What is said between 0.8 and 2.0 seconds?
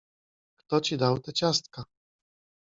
ci dał te ciastka?